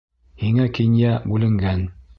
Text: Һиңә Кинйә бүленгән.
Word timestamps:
Һиңә 0.43 0.65
Кинйә 0.79 1.13
бүленгән. 1.29 1.89